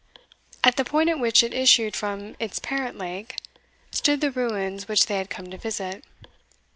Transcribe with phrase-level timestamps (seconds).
[0.63, 3.35] At the point at which it issued from "its parent lake,"
[3.91, 6.03] stood the ruins which they had come to visit.